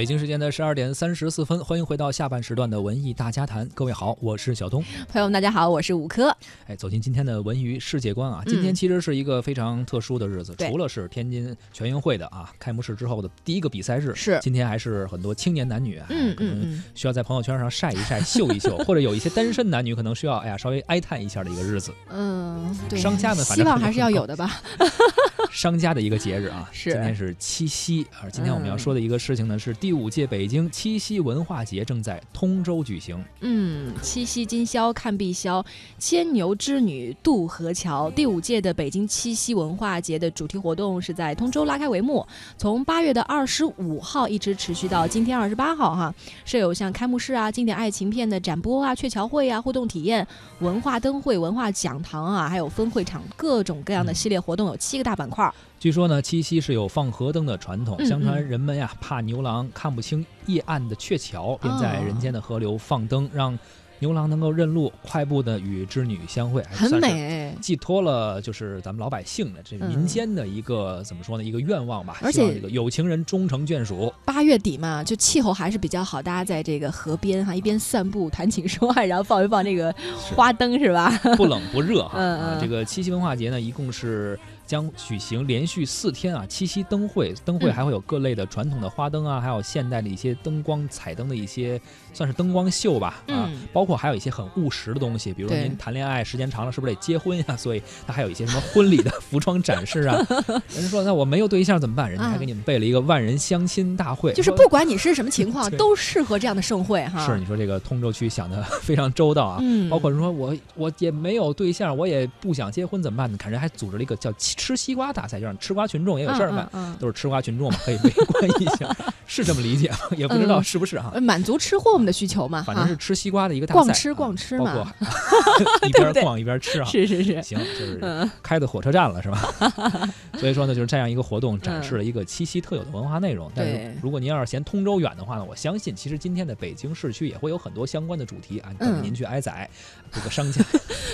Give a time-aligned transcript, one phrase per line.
[0.00, 3.68] 北京时间的十二点三十四分，欢迎回到下半时段的文艺大家谈。
[3.74, 4.82] 各位好，我是小东。
[5.12, 6.34] 朋友们，大家好，我是五科。
[6.66, 24.62] 哎，走进今天的文娱世界观啊，今天其实是一个非常特殊的日子，对除了是天津全运会的啊开幕式之后的第一个比赛日，是今天还是很多青年男女啊，嗯可能需要在朋友圈上晒一晒、秀一秀， 或者有一些单身男女可能需要哎呀稍微哀叹一下的一个日子，嗯，对，商家们反正希望还是要有的吧。
[25.52, 26.70] 商家的一个节日啊。
[26.72, 33.22] 是今天是七夕，而今天我们要说的一个事情呢是第五届北京七夕文化节正在通州举行。
[33.40, 35.64] 嗯，七夕今宵看碧霄，
[35.98, 38.10] 牵牛织女渡河桥。
[38.10, 42.26] 第五届的北京七夕文化节的主题活动是在通州拉开帷幕，
[42.56, 46.14] 从八月的二十五号一直持续到今天二十八号哈。
[46.44, 50.26] 设有像开幕式啊、经典爱情片的展播啊、鹊桥会啊、互动体验、
[50.60, 55.52] 文化灯会、文化讲堂啊，还有分会场各种各样的系列活动，有七个大板块。
[55.80, 57.96] 据说呢，七夕是有放河灯的传统。
[57.98, 63.58] 嗯相传嗯人们呀怕牛郎看不清夜暗的鹊桥，便在哦人间的河流放灯，让
[63.98, 74.12] 牛郎能够认路，快步的与织女相会，哎很算美，寄托了就是咱们老百姓的这民间的一个、怎么说呢一个愿望吧，而且这个有情人终成眷属。
[74.26, 79.94] 八月底嘛，就气候还是比较好，大家在这个河边哈，一边散步谈情说爱，然后放一放这个
[80.36, 81.10] 花灯是吧？
[81.38, 82.12] 不冷不热哈。
[82.16, 84.38] 嗯啊，嗯这个七夕文化节呢，一共是
[84.70, 87.34] 将举行连续四天啊，七夕灯会。
[87.44, 91.80] 灯会嗯还会有各类的传统的花灯啊，还有现代的一些灯光彩灯的一些，
[92.12, 93.50] 算是灯光秀吧啊。
[93.50, 97.44] 嗯包括还有一些很务实的东西，比如说您谈恋爱时间长了，是不是得结婚呀？
[97.58, 100.16] 所以它还有一些什么婚礼的服装展示啊。
[100.72, 102.08] 人家说那我没有对象怎么办？
[102.08, 107.26] 人家还啊给你们备了一个万人相亲大会，就是不管你是什么情况， 都适合这样的盛会哈。
[107.26, 109.58] 是你说这个通州区想的非常周到啊。
[109.60, 113.36] 嗯，包括说我我也没有对象，我也不想结婚，怎么办呢？
[113.38, 114.30] 看人还组织了一个叫
[114.60, 118.94] 吃吃西瓜大赛，就让吃瓜群众也有事儿干，嗯嗯都是吃瓜群众嘛，可以围观一下，
[119.26, 119.96] 是这么理解吗？
[120.16, 121.10] 也不知道嗯是不是哈。
[121.14, 124.92] 呃，满足吃货们的需求嘛，反正是吃西瓜的一个大赛，逛吃啊逛吃包括嘛
[125.88, 126.84] 一边逛一边吃啊。
[126.84, 128.30] 是是是，行，就是嗯。
[128.42, 129.40] 开的火车站了是吧？
[130.40, 133.50] 所以说呢，就是这样一个活动，展示嗯了一个七夕特有的文化内容。
[133.54, 139.68] 但是如果您要是嫌通州远的话呢，我相信其实今天的北京市区也会有很多相关的主题啊，等您去挨宰。
[140.12, 140.64] 这个商 家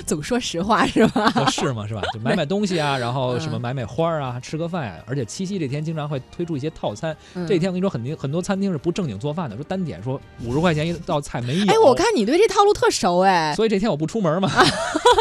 [0.07, 1.31] 总说实话是吧？
[1.51, 2.01] 是吗，是吧？
[2.15, 4.99] 就买买东西啊， 然后什么嗯买买花儿啊，吃个饭啊。
[5.07, 11.67] 而且七夕这天经常会推出一些套餐，嗯这一天我跟你说，很多很多餐厅是不正经做饭的，说单点说五十块钱一道菜没有。
[11.67, 14.51] 哎，我看你对这套路特熟哎，所以这天我不出门嘛，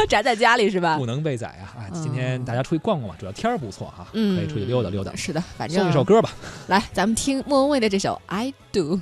[0.08, 1.06] 宅在家里是吧不？
[1.06, 1.64] 能被宰啊！
[1.78, 5.16] 啊，今天嗯大家出去逛逛吧，主要天儿不错哈，嗯，可以出去溜达溜达。
[5.16, 6.30] 是的，反正送一首歌吧，
[6.68, 8.98] 来，咱们听莫文蔚的这首《I Do》。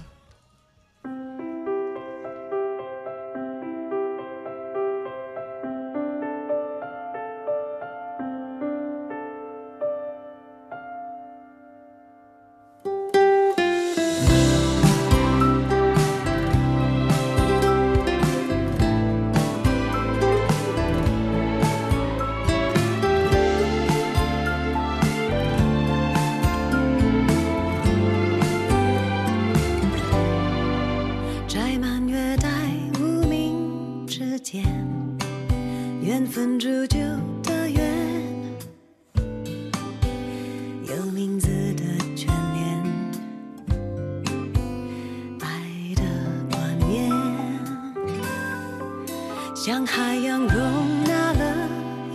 [49.66, 51.70] 将海洋容纳了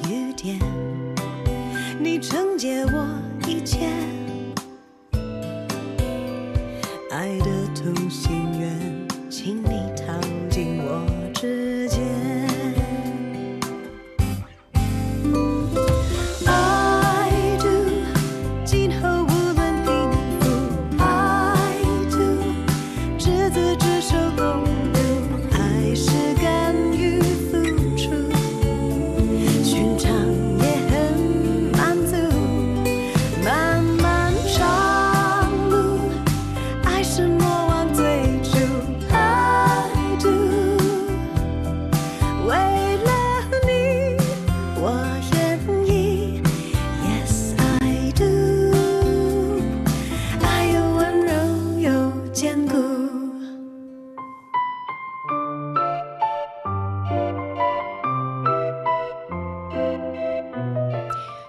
[0.07, 0.61] 雨点，
[1.99, 3.09] 你承接我
[3.47, 3.89] 一切。
[7.11, 8.38] 爱的同心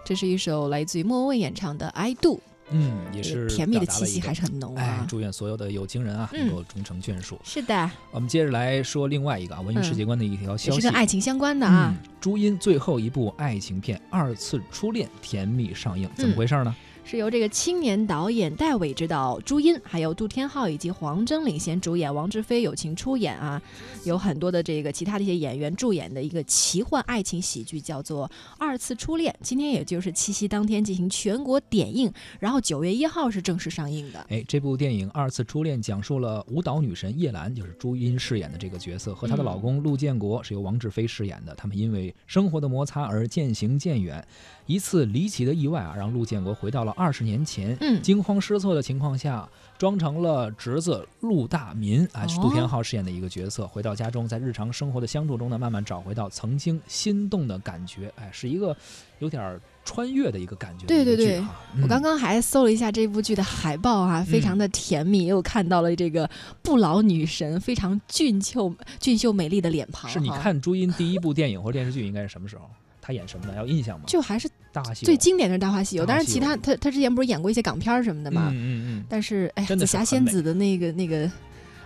[0.10, 2.38] 这是一首来自于莫文蔚演唱的《I Do》。
[2.72, 5.06] 嗯，也是甜蜜的气息还是很浓哎啊，。
[5.08, 7.40] 祝愿所有的有情人啊，嗯能够终成眷属。
[7.44, 10.82] 是的，我们接着来说另外一个啊，文娱世界观的一条消息。
[10.82, 11.96] 是跟爱情相关的啊。
[11.96, 16.76] 嗯，朱茵最后一部爱情片《二次初恋》甜蜜上映，怎么嗯回事呢？
[17.10, 23.60] 是由这个青年导演戴伟执导，朱茵、还有杜天浩以及黄征领衔主演，王志飞友情出演啊，
[24.06, 28.28] 有很多的这个其他的一些演员助演的一个奇幻爱情喜剧，叫做
[28.60, 29.34] 《二次初恋》。
[29.42, 34.24] 今天也就是七夕当天进行全国点映，然后九月一号是正式上映的。
[34.30, 41.56] 哎，这部电影《二次初恋》讲述了舞蹈女神叶兰，就是朱茵饰演的这个角色，和她的嗯老公陆建国是由王志飞饰演的。
[41.56, 44.24] 他们因为生活的摩擦而渐行渐远。
[44.68, 47.78] 一次离奇的意外啊，让陆建国回到了二十年前。
[47.80, 49.48] 嗯惊慌失措的情况下，
[49.78, 53.66] 装成了侄子陆大民啊，是杜天哦浩饰演的一个角色。
[53.68, 58.12] 回到家中，在日常生活的相处中呢，慢慢找回到曾经心动的感觉。
[58.16, 58.75] 哎，是一个
[59.19, 61.44] 有点穿越的一个感觉的对对对
[61.81, 66.30] 我刚嗯刚还搜了一下这部剧的海报啊，非常的甜蜜，又看到了这个
[66.62, 70.10] 不老女神非常俊秀、俊秀美丽的脸庞。
[70.10, 72.69] 是你，看朱茵第一部电影或电视剧应该是什么时候？
[73.10, 73.54] 她演什么的？
[73.54, 74.06] 还有印象吗？
[74.06, 81.30] 就还是《大话西游》最经典的是《大话西游》，当然其他他他之前不是演过一些港片儿什么的嘛，嗯嗯嗯，但是哎呀，紫霞仙子的那个那个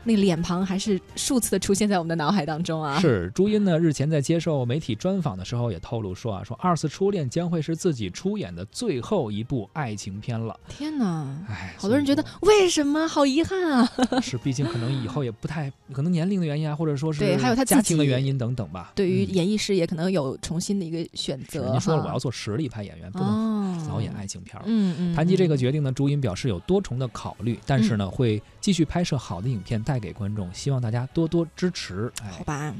[0.03, 2.99] 那脸庞还是数次的出现在我们的脑海当中啊。
[2.99, 10.59] 是朱茵呢，日前在接受媒体专访的时候也透露说啊，说《二次初恋》将会是自己出演的最后一部爱情片了。
[10.67, 11.37] 天哪！
[11.49, 13.89] 哎，好多人觉得为什么好遗憾啊？
[14.21, 18.91] 是，毕竟可能以后也不太，可能年龄的原因啊，或者说是对还有他家庭的原因等等吧。
[18.95, 21.69] 对于嗯演艺事业可能有重新的一个选是择。
[21.71, 23.42] 您说了，我要做实力派演员，不能哦
[23.87, 24.63] 老演爱情片儿。
[24.65, 25.15] 嗯嗯。
[25.15, 32.11] 谈及这个嗯决定呢，朱茵表示有多重的考虑，但是呢，会继续拍摄好的影片带给观众，希望大家多多支持。
[32.21, 32.73] 哎，好吧，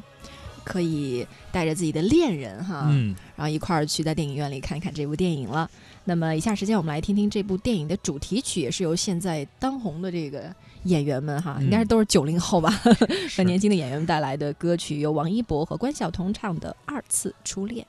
[0.63, 5.69] 可以带着自己的恋人哈，嗯，然后一块儿去在电影院里看一看这部电影了。
[6.05, 10.53] 那么以下时间我们来听听这部电影的主题曲，也是由现在当红的这个
[10.83, 12.69] 演员们哈，嗯应该是都是九零后吧，
[13.29, 17.85] 是很年轻的演员们带来的歌曲，由王一博和关晓彤唱的《二次初恋》。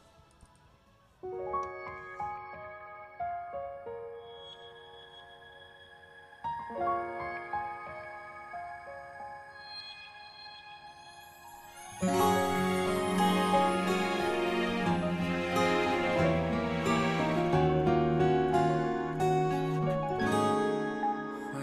[21.52, 21.60] 回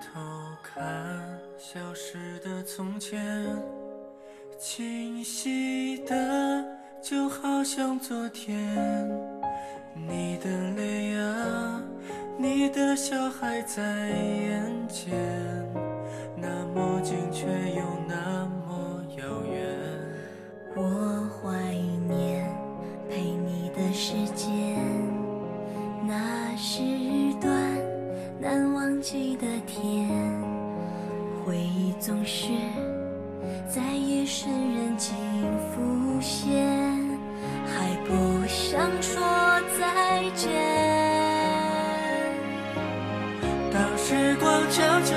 [0.00, 0.20] 头
[0.62, 3.46] 看消失的从前，
[4.58, 6.64] 清晰的
[7.02, 8.56] 就好像昨天。
[9.94, 11.80] 你的泪啊，
[12.36, 15.14] 你的笑还在眼前，
[16.36, 19.83] 那么近却又那么遥远。
[20.76, 20.82] 我
[21.30, 21.72] 怀
[22.08, 22.44] 念
[23.08, 24.76] 陪你的时间，
[26.04, 26.82] 那是
[27.40, 27.52] 段
[28.40, 30.08] 难忘记的天。
[31.44, 32.48] 回忆总是
[33.68, 35.14] 在夜深人静
[35.70, 36.66] 浮现，
[37.66, 39.22] 还不想说
[39.78, 40.50] 再见。
[43.72, 45.14] 当时光悄悄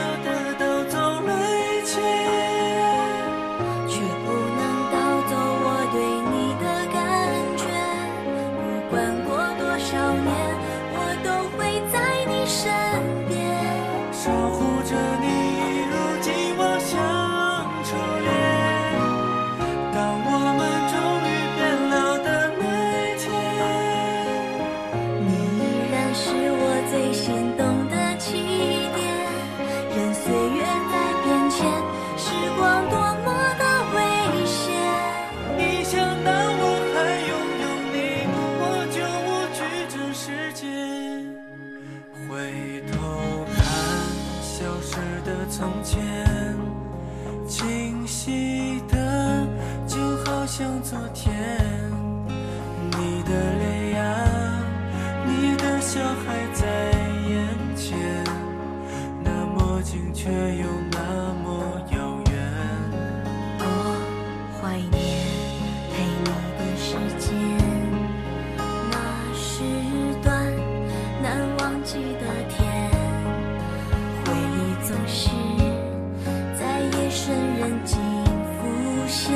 [77.28, 79.36] 深人静浮现，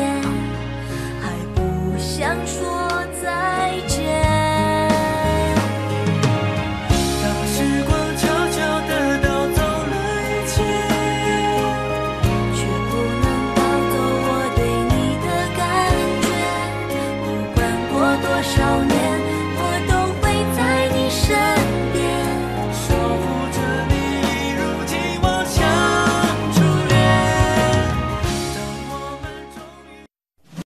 [1.19, 1.60] 还不
[2.00, 2.71] 想说